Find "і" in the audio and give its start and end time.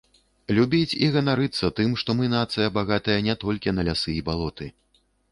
1.07-1.09, 4.15-4.25